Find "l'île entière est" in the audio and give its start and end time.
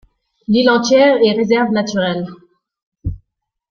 0.47-1.37